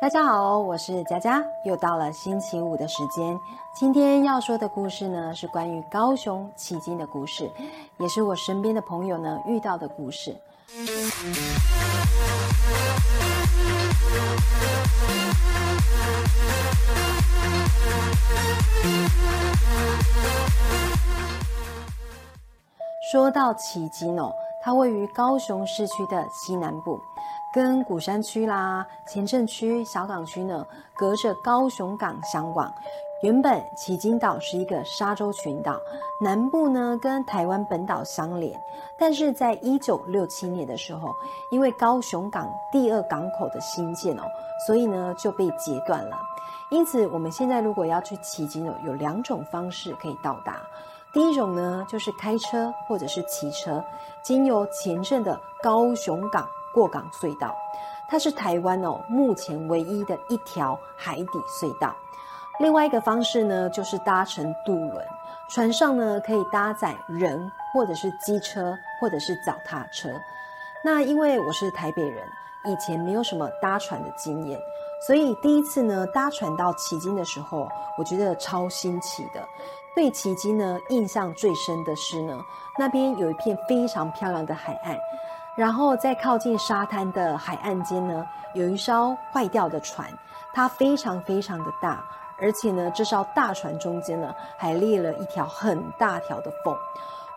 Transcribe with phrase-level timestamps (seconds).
[0.00, 3.36] 大家好，我是佳佳，又到了星期五的时间。
[3.74, 7.50] 今天要说的故事呢，是关于高雄奇经的故事，
[7.98, 10.36] 也是我身边的朋友呢遇到的故事。
[23.10, 27.00] 说到奇经哦，它位于高雄市区的西南部，
[27.52, 32.72] 跟鼓山区啦、前镇区、小港区呢，隔着高雄港相望。
[33.22, 35.76] 原本奇经岛是一个沙洲群岛，
[36.22, 38.60] 南部呢跟台湾本岛相连，
[38.96, 41.12] 但是在一九六七年的时候，
[41.50, 44.22] 因为高雄港第二港口的新建哦，
[44.66, 46.16] 所以呢就被截断了。
[46.70, 50.60] 因此，我们现在如果要去奇经哦，有两种方式可以到达。
[51.12, 53.82] 第一种呢，就是开车或者是骑车，
[54.22, 57.54] 经由前镇的高雄港过港隧道，
[58.08, 61.94] 它是台湾哦目前唯一的一条海底隧道。
[62.60, 65.06] 另外一个方式呢，就是搭乘渡轮，
[65.48, 70.10] 船上呢可以搭载人或者是机车或者是脚踏车。
[70.84, 72.24] 那因为我是台北人，
[72.64, 74.58] 以前没有什么搭船的经验，
[75.06, 79.40] 所以第一次呢搭船到旗津的时候，我觉得超新奇的。
[79.94, 82.40] 对奇经呢，印象最深的是呢，
[82.78, 84.96] 那边有一片非常漂亮的海岸，
[85.58, 90.08] 然后在靠近沙滩的海岸间呢，有一艘坏掉的船，
[90.54, 92.00] 它非常非常的大，
[92.40, 96.72] 而且呢，这艘大船中间呢，还裂了一条很大条的缝。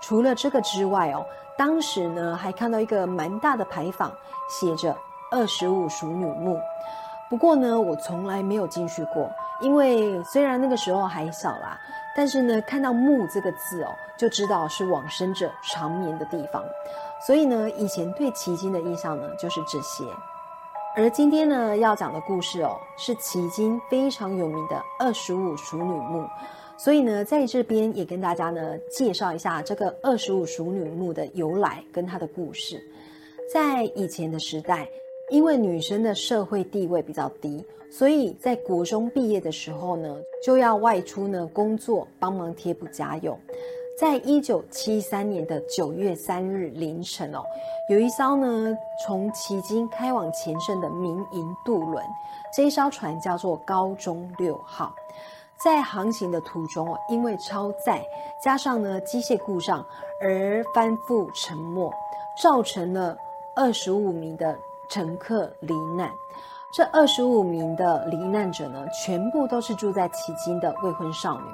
[0.01, 1.25] 除了这个之外哦，
[1.57, 4.11] 当时呢，还看到一个蛮大的牌坊，
[4.47, 4.95] 写着
[5.33, 6.61] “二十五淑女墓”。
[7.27, 9.27] 不过呢，我从来没有进去过，
[9.61, 11.75] 因为虽然那个时候还小啦。
[12.15, 16.63] 但是呢，看到“墓”这个字哦，就知道是往生者长眠的地方。
[17.25, 20.03] 所以呢，以前对奇经的印象呢，就是这些。
[20.95, 26.27] 而今天呢，要讲的故事哦，是奇经非常有名的二十五熟女墓。
[26.77, 32.81] 所以呢，在这边也跟大家呢介绍一下这个二十五熟女墓的由来跟它的故事。
[33.53, 34.87] 在以前的时代。
[35.31, 43.39] 因为女生的社会地位比较低，所以在国中毕业的时候呢，就要外出呢工作，帮忙贴补家用。
[43.97, 47.43] 在一九七三年的九月三日凌晨哦，
[47.89, 48.75] 有一艘呢
[49.05, 52.03] 从旗津开往前镇的民营渡轮，
[52.53, 54.93] 这一艘船叫做高中六号，
[55.63, 58.03] 在航行的途中哦，因为超载
[58.43, 59.85] 加上呢机械故障
[60.21, 61.89] 而翻覆沉没，
[62.41, 63.15] 造成了
[63.55, 64.57] 二十五名的。
[64.91, 66.11] 乘客罹难，
[66.73, 71.47] 这二十五名的罹难者呢，全部都是住在迄今的未婚少女。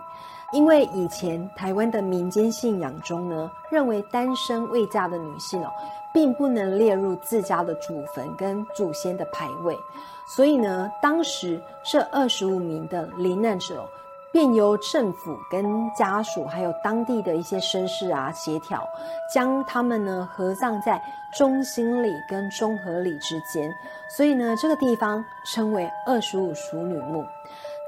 [0.54, 5.70] 因为以前台湾的民间信仰中呢，认为单身未嫁的女性哦，
[6.12, 9.78] 并不能列入自家的祖坟跟祖先的牌位，
[10.26, 13.88] 所以呢，当时这二十五名的罹难者。
[14.32, 18.88] 便由政府跟家属，还有当地的一些绅士啊协调，
[19.34, 21.02] 将他们呢合葬在
[21.36, 23.74] 中心里跟中和里之间。
[24.16, 27.26] 所以呢，这个地方称为二十五淑女墓。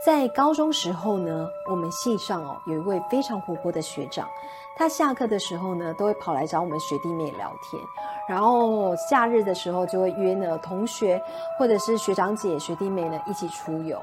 [0.05, 4.27] 在高中时候呢，我们系上哦有一位非常活泼的学长，
[4.77, 7.83] 他下课的时候呢都会跑来找我们学弟妹聊天，
[8.27, 11.21] 然后假日的时候就会约呢同学
[11.57, 14.01] 或者是学长姐、学弟妹呢一起出游。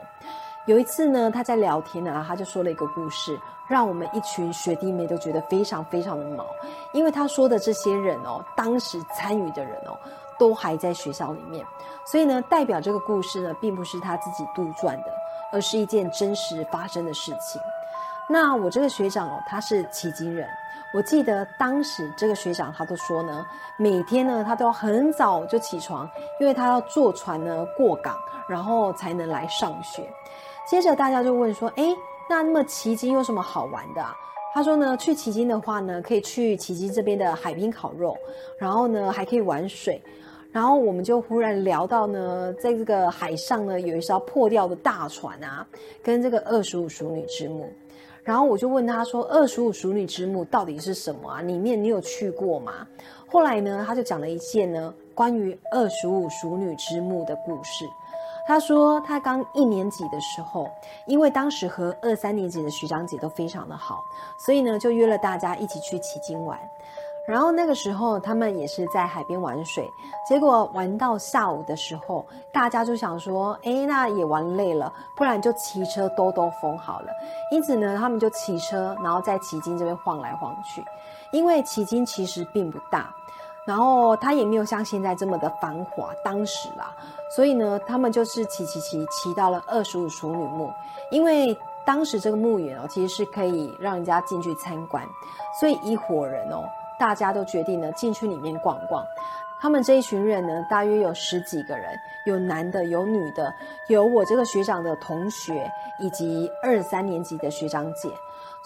[0.66, 3.38] 有一次呢，他在聊天呢，他就说了一个故事，
[3.68, 6.44] 让我们一群学弟妹都觉得非常非常的毛，
[6.92, 9.96] 因为他说的这些人哦，当时参与的人哦，
[10.36, 11.64] 都还在学校里面，
[12.04, 15.12] 所以呢，代表这个故事呢，并不是他自己杜撰的，
[15.52, 17.62] 而是一件真实发生的事情。
[18.28, 20.48] 那我这个学长哦，他是奇经人，
[20.92, 23.46] 我记得当时这个学长他都说呢，
[23.76, 26.10] 每天呢，他都要很早就起床，
[26.40, 30.12] 因为他要坐船呢过港，然后才能来上学。
[30.68, 31.96] 接着大家就问说：“哎，
[32.28, 34.14] 那那么奇经有什么好玩的？”啊
[34.52, 38.16] 他说呢：“去奇经的话呢，可以去奇经这边的海滨烤肉，
[38.58, 40.02] 然后呢还可以玩水。
[40.50, 45.66] 然后我们就忽然聊到呢，在这个海上呢有一艘破掉的大船啊，
[46.02, 47.68] 跟这个二十五熟女之墓。
[48.24, 51.42] 然后我就问他说：‘二十五熟女之墓到底是什么啊？
[51.42, 52.86] 里面你有去过吗？’
[53.28, 57.84] 后来呢，他就讲了一件呢关于二十五熟女之墓的故事。”
[58.46, 60.70] 他说，他刚一年级的时候，
[61.06, 64.04] 因为当时和二三年级的学长姐都非常的好，
[64.38, 66.58] 所以呢，就约了大家一起去奇经玩。
[67.26, 69.90] 然后那个时候，他们也是在海边玩水，
[70.28, 77.10] 结果玩到下午的时候，大家就想说，哎，那也玩累了，不然就骑车兜兜风好了。
[77.50, 80.84] 因此呢，他们就骑车，然后在奇经这边晃来晃去。
[81.32, 83.12] 因为奇经其实并不大。
[83.66, 86.94] 然后它也没有像现在这么的繁华，当时啦，
[87.34, 90.72] 所以呢，他们就是骑骑骑骑到了二十五淑女墓，
[91.10, 95.04] 因为当时这个墓园哦，其实是可以让人家进去参观，
[95.60, 96.64] 所以一伙人哦，
[96.98, 99.04] 大家都决定呢进去里面逛逛。
[99.58, 103.52] 他们这一群人呢，大约有十几个人，有男的，有女的，
[103.88, 105.68] 有我这个学长的同学，
[105.98, 108.10] 以及二三年级的学长姐。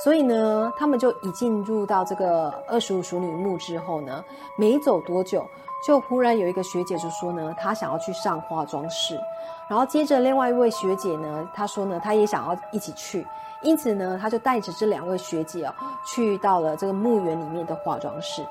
[0.02, 4.24] 所以呢，他们就一进入到这个二十五熟女墓之后呢，
[4.56, 5.46] 没走多久，
[5.86, 9.20] 就忽然有一个学姐就说呢，她想要去上化妆室，
[9.68, 13.26] 然后接着另外一位学姐呢，她说呢，她也想要一起去，
[13.60, 15.74] 因此呢，她就带着这两位学姐哦，
[16.06, 18.42] 去到了这个墓园里面的化妆室。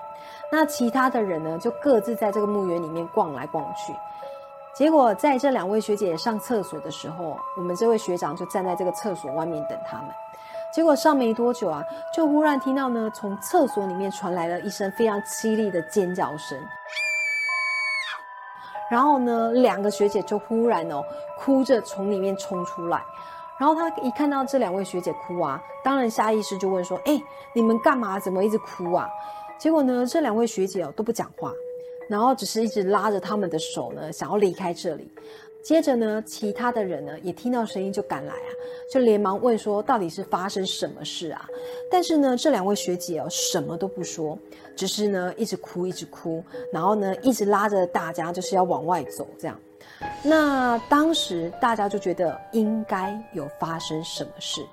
[0.51, 3.91] 那其他的人呢，就各自在这个墓园里面逛来逛去。
[4.75, 10.09] 结果在这两位学姐上厕所的时候，我们这位学长就站在这个厕所外面等他们。
[10.73, 11.83] 结果上没多久啊，
[12.13, 16.57] 就忽然听到呢，从厕所里面传来了一声非常凄厉的尖叫声。
[18.89, 21.03] 然后呢，两个学姐就忽然哦，
[21.37, 23.03] 哭着从里面冲出来。
[23.59, 27.21] 然后他一看到这两位学姐哭啊，当然下意识就问说：“哎，
[27.53, 28.19] 你们干嘛？
[28.19, 29.09] 怎么一直哭啊？”
[29.59, 31.51] 结果呢，这两位学姐哦都不讲话，
[32.07, 35.11] 然后只是一直拉着他们的手呢，想要离开这里。
[35.61, 38.49] 接着呢，其他的人呢也听到声音就赶来啊，
[38.91, 41.47] 就连忙问说到底是发生什么事啊？
[41.91, 44.37] 但是呢，这两位学姐哦什么都不说，
[44.75, 49.59] 只是呢一直哭一直哭，然后呢一直拉着大家就是要往外走这样。
[50.23, 54.65] 那当时大家就觉得应该有发生什么事，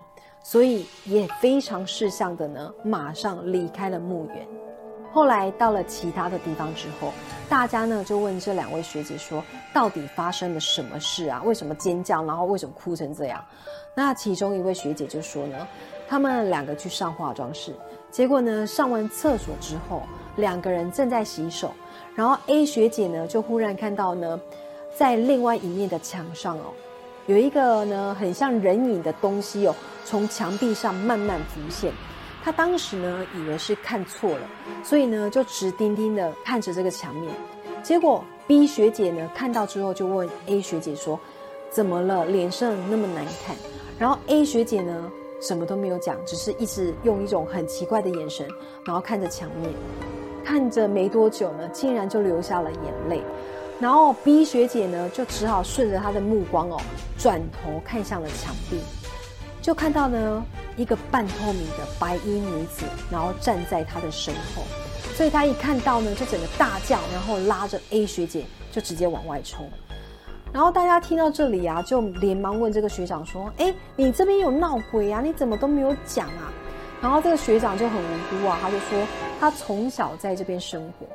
[0.43, 4.47] 所以也非常识相的呢，马上离开了墓园。
[5.17, 7.11] 后来到了其他的地方之后，
[7.49, 9.43] 大家呢就问这两位学姐说
[9.73, 11.41] ：“到底发生了什么事啊？
[11.43, 12.23] 为什么尖叫？
[12.25, 13.43] 然后为什么哭成这样？”
[13.97, 15.67] 那其中一位学姐就说呢
[16.07, 17.73] ：“他们两个去上化妆室，
[18.11, 20.03] 结果呢上完厕所之后，
[20.37, 21.73] 两个人正在洗手，
[22.15, 24.39] 然后 A 学姐呢就忽然看到呢，
[24.95, 26.75] 在另外一面的墙上哦，
[27.25, 29.75] 有一个呢很像人影的东西哦，
[30.05, 31.91] 从墙壁上慢慢浮现。”
[32.47, 34.49] 他当时呢，以为是看错了，
[34.85, 37.35] 所以呢就直盯盯的看着这个墙面。
[37.83, 41.19] 结果 B 学姐呢看到之后就问 A 学姐说
[41.71, 42.25] ：“怎么了？
[42.27, 43.57] 脸色那么难看？”
[43.99, 45.11] 然后 A 学姐呢
[45.41, 48.47] 什么都没有讲，只是一直用一种很奇怪的眼神，
[48.85, 49.69] 然后看着墙面。
[50.45, 53.25] 看着没多久呢，竟然就流下了眼泪。
[53.81, 56.81] 然后 B 学姐呢就只好顺着她的目光哦，
[57.19, 58.79] 转头看向了墙壁，
[59.67, 60.47] 就看到呢。
[60.77, 64.63] 一个半透明的白衣女子，然后站在他的身后，
[65.15, 69.67] 所以他一看到呢，就整个大叫，然后拉着 A 学姐就直接往外冲。
[70.53, 75.23] 然后大家听到这里啊，就连忙问这个学长说：“哎，你这边有闹鬼啊？
[75.23, 76.53] 你怎么都没有讲啊？”
[77.01, 79.03] 然后这个学长就很无辜啊，他就说
[79.41, 81.07] 他从小在这边生活，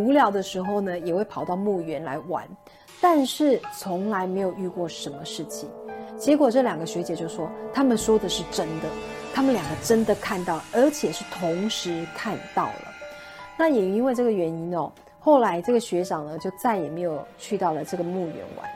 [0.00, 2.48] 无聊的时候呢，也会跑到墓园来玩，
[3.00, 5.68] 但是从来没有遇过什么事情。
[6.18, 8.88] 结果这两个学姐就说，他们说的是真的，
[9.32, 12.94] 他们两个真的看到，而且是同时看到了。
[13.56, 18.68] 那也因为这个原因哦，后来这个学长呢就再也没有去到了这个墓园玩。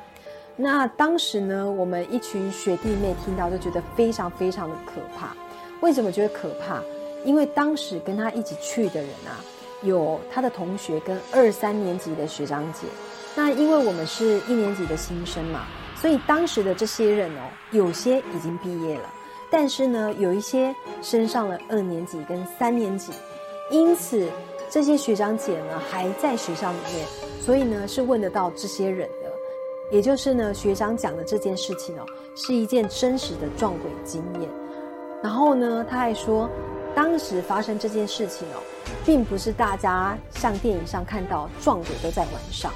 [0.54, 5.34] 那当时呢，我们一群学弟妹听到就觉得非常非常的可怕。
[5.80, 6.80] 为什么觉得可怕？
[7.24, 9.42] 因为当时跟他一起去的人啊，
[9.82, 12.86] 有他的同学跟二三年级的学长姐。
[13.34, 15.66] 那因为我们是一年级的新生嘛。
[16.02, 19.08] 所以当时的这些人哦，有些已经毕业了，
[19.52, 23.12] 但是呢，有一些升上了二年级跟三年级，
[23.70, 24.28] 因此
[24.68, 27.06] 这些学长姐呢还在学校里面，
[27.40, 29.30] 所以呢是问得到这些人的。
[29.92, 32.04] 也就是呢，学长讲的这件事情哦，
[32.34, 34.50] 是一件真实的撞鬼经验。
[35.22, 36.50] 然后呢，他还说，
[36.96, 38.58] 当时发生这件事情哦，
[39.04, 42.72] 并不是大家像电影上看到撞鬼都在晚上。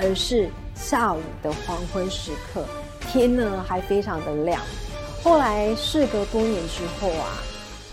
[0.00, 2.64] 而是下午的黄昏时刻，
[3.00, 4.60] 天呢还非常的亮。
[5.24, 7.34] 后来事隔多年之后啊，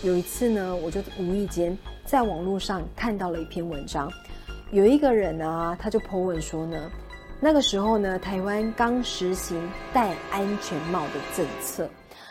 [0.02, 4.08] 有一次呢，我就无意间在网络上看到了一篇文章，
[4.70, 6.90] 有一个人啊，他就 po 文说呢，
[7.40, 9.60] 那个时候呢，台湾刚实行
[9.92, 11.88] 戴安全帽的政策，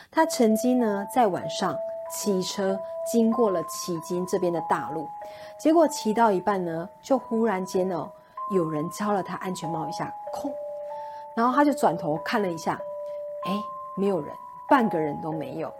[0.09, 1.75] 他曾经呢在晚上
[2.09, 2.79] 骑车
[3.11, 5.05] 经过了旗津这边的大路，
[5.59, 8.09] 结果骑到一半呢，就忽然间呢。
[8.49, 10.51] 有人敲了他安全帽一下，空，
[11.35, 12.79] 然后他就转头看了一下，
[13.45, 13.63] 哎，
[13.95, 14.33] 没有人，
[14.69, 15.73] 半个人都没有。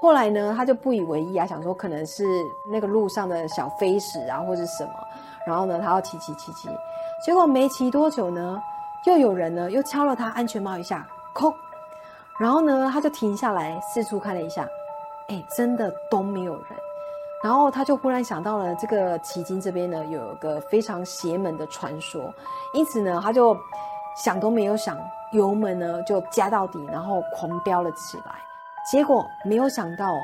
[0.00, 2.24] 后来呢，他就不以为意啊，想说可能是
[2.70, 4.92] 那个路上的小飞石啊，或者什么。
[5.46, 6.68] 然后呢，他要骑骑骑骑，
[7.24, 8.62] 结果没骑多久呢，
[9.06, 11.52] 又有人呢又敲了他安全帽一下，空。
[12.38, 14.66] 然后呢，他就停下来四处看了一下，
[15.28, 16.64] 哎，真的都没有人。
[17.42, 22.32] 然后他就忽然想到了这个奇经这边呢有一个非常邪门的传说，
[22.72, 23.56] 因此呢他就
[24.16, 24.96] 想都没有想，
[25.32, 28.32] 油门呢就加到底，然后狂飙了起来。
[28.90, 30.14] 结果没有想到，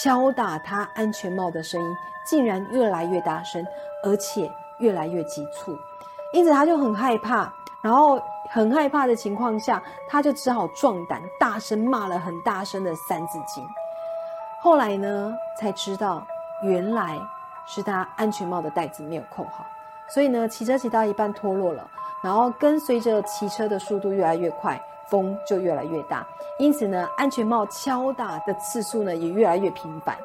[0.00, 3.64] 敲打他安全帽的声音竟然越来越大声，
[4.04, 5.76] 而且越来越急促，
[6.32, 7.52] 因此他就很害怕。
[7.82, 13.64] 然后很害怕的情况下，他就只好壮胆，大声骂了很大声的《三字经》。
[14.62, 16.24] 后来呢，才知道
[16.62, 17.18] 原来
[17.66, 19.66] 是他安全帽的带子没有扣好，
[20.08, 21.86] 所以呢，骑车骑到一半脱落了。
[22.22, 26.24] 然后跟随着骑车的速度越来越快，风就越来越大，
[26.56, 30.16] 因此呢，安全帽敲打的次数呢也越来越频繁。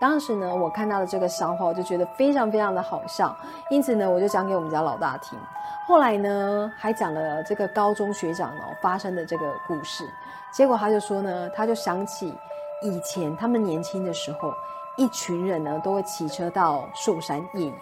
[0.00, 3.36] 当时呢，我看到了这个笑话，我就觉得非常非常的好笑，
[3.70, 5.38] 因此呢，我就讲给我们家老大听。
[5.86, 10.04] 后来呢，还讲了这个高中学长哦发生的这个故事。
[10.52, 12.36] 结果他就说呢，他就想起
[12.82, 14.52] 以前他们年轻的时候，
[14.96, 17.72] 一群人呢都会骑车到寿山夜游。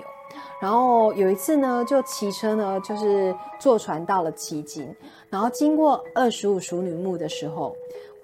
[0.60, 4.94] 然后有一次呢，就骑车呢，就是坐船到了奇景，
[5.30, 7.76] 然后经过二十五熟女墓的时候，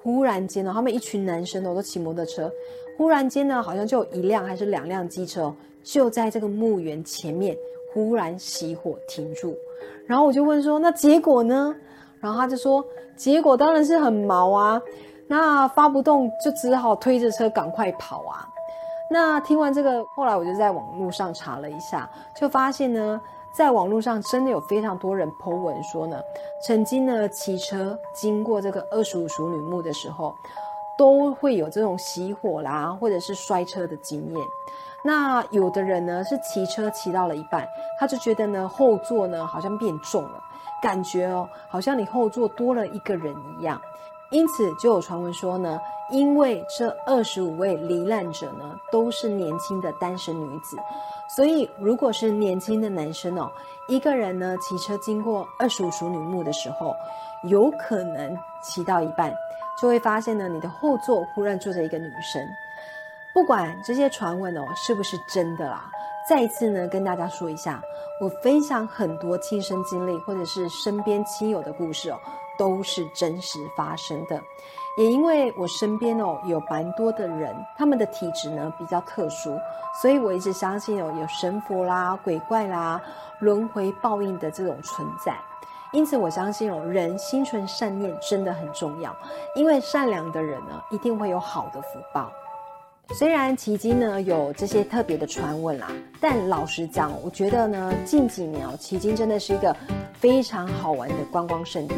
[0.03, 2.51] 忽然间呢，他们一群男生哦都骑摩托车。
[2.99, 7.57] 忽然间呢，好像就有一辆还是两辆机车，就在这个墓园前面
[7.93, 9.57] 忽然熄火停住。
[10.07, 11.75] 然后我就问说：“那结果呢？”
[12.21, 12.85] 然后他就说
[13.17, 14.81] ：“结果当然是很毛啊，
[15.33, 18.47] 那发不动就只好推着车赶快跑啊。”
[19.09, 23.21] 那听完这个，后来我就在网络上查了一下，就发现呢，
[23.51, 26.21] 在网络上真的有非常多人 Po 文说呢，
[26.67, 30.35] 曾经呢骑车经过这个二十五熟女墓的时候。
[30.99, 34.47] 都会有这种熄火啦，或者是摔车的经验。
[35.03, 37.67] 那有的人呢是骑车骑到了一半，
[37.99, 40.39] 他就觉得呢后座呢好像变重了，
[40.83, 43.81] 感觉哦好像你后座多了一个人一样。
[44.33, 45.79] 因此就有传闻说呢，
[46.11, 50.77] 因为这二十五位罹难者呢都是年轻的单身女子，
[51.29, 53.51] 所以如果是年轻的男生哦，
[53.89, 56.95] 一个人呢骑车经过二十五熟女墓的时候，
[57.45, 59.33] 有可能骑到一半。
[59.81, 62.47] 就会发现呢，你的后座忽然坐着一个女生。
[63.35, 65.91] 不管这些传闻哦是不是真的啦，
[66.29, 67.83] 再一次呢跟大家说一下，
[68.21, 72.19] 我分享很多亲身经历或者是身边亲友的故事哦，
[72.59, 74.41] 都是真实发生的。
[74.99, 79.59] 也因为我身边哦有蛮多的人，他们的体质呢比较特殊，
[80.03, 83.01] 所以我一直相信哦有神佛啦、鬼怪啦、
[83.41, 85.35] 轮回报应的这种存在。
[85.93, 89.15] 因此，我相信哦，人心存善念真的很重要，
[89.55, 92.31] 因为善良的人呢，一定会有好的福报。
[93.15, 99.75] 虽然奇经呢有这些特别的传闻啦，但老实讲，我觉得呢，近几年哦，奇经真的是一个
[100.15, 101.95] 非常好玩的观光胜地。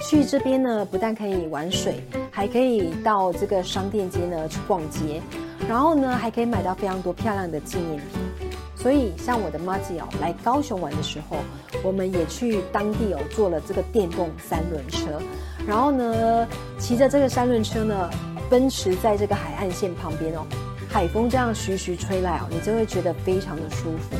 [0.00, 5.20] 去这边呢，不但可以玩水，还可以到这个商店街呢去逛街，
[5.68, 8.48] 然后呢，还可以买到非常多漂亮的纪念品。
[8.76, 11.38] 所以，像我的妈姐哦，来高雄玩的时候，
[11.82, 15.20] 我们也去当地哦，坐了这个电动三轮车，
[15.66, 16.46] 然后呢，
[16.78, 18.08] 骑着这个三轮车呢，
[18.48, 20.46] 奔驰在这个海岸线旁边哦，
[20.88, 24.16] 海风这样徐徐吹来哦，你就会觉得非常的舒服。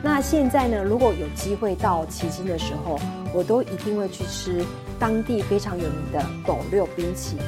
[0.00, 3.00] 那现在呢，如果有机会到旗津的时候，
[3.32, 4.64] 我都一定会去吃
[4.98, 7.44] 当地非常有名的斗六冰淇淋。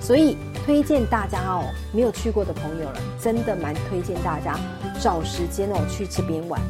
[0.00, 4.58] 所以推荐大家哦，没有去过的朋友了，真的蛮推荐大家
[5.00, 6.60] 找时间哦去这边玩。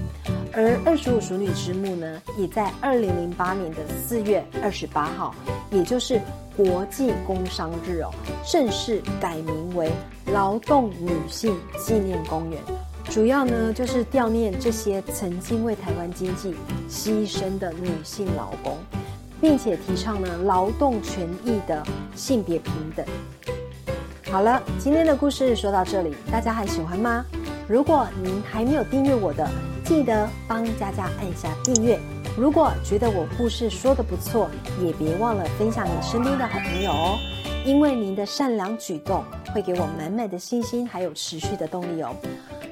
[0.52, 5.32] 而二十五熟女之墓呢，也在二零零八年的四月二十八号，
[5.70, 6.20] 也就是
[6.56, 8.10] 国际工商日哦，
[8.44, 9.88] 正式改名为
[10.32, 12.60] 劳动女性纪念公园。
[13.04, 16.54] 主要呢就是悼念这些曾经为台湾经济
[16.88, 18.76] 牺牲的女性劳工。
[19.40, 21.82] 并且提倡呢劳动权益的
[22.14, 23.04] 性别平等。
[24.30, 27.24] 好了，今天的故事说到这里，大家还喜欢吗？
[27.66, 29.48] 如果您还没有订阅我的，
[29.84, 31.98] 记得帮佳佳按下订阅。
[32.36, 34.48] 如果觉得我故事说的不错，
[34.80, 37.18] 也别忘了分享给身边的好朋友哦，
[37.64, 42.14] 因为您的善良举动会给我满满的信心，还有持续的动力哦。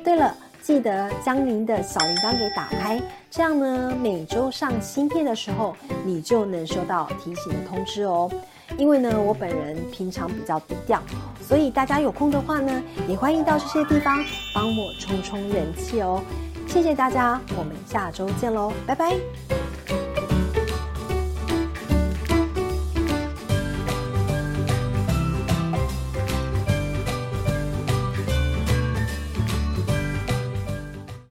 [0.04, 0.34] 对了。
[0.68, 8.30] 记得将您的小铃铛给打开，这样呢，每周上新片的时候，你就能收到提醒的通知哦。
[8.76, 11.02] 因为呢，我本人平常比较低调，
[11.40, 14.22] 所以大家有空的话呢，也欢迎到这些地方
[14.54, 16.22] 帮我冲冲人气哦。
[16.66, 19.16] 谢谢大家，我们下周见喽，拜拜。